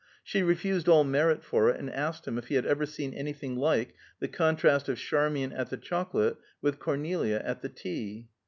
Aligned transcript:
She 0.23 0.41
refused 0.41 0.87
all 0.89 1.03
merit 1.03 1.43
for 1.43 1.69
it 1.69 1.79
and 1.79 1.87
asked 1.87 2.27
him 2.27 2.39
if 2.39 2.47
he 2.47 2.55
had 2.55 2.65
ever 2.65 2.87
seen 2.87 3.13
any 3.13 3.33
thing 3.33 3.55
like 3.55 3.93
the 4.19 4.27
contrast 4.27 4.89
of 4.89 4.97
Charmian 4.97 5.51
at 5.53 5.69
the 5.69 5.77
chocolate 5.77 6.37
with 6.59 6.79
Cornelia 6.79 7.37
at 7.45 7.61
the 7.61 7.69
tea. 7.69 8.27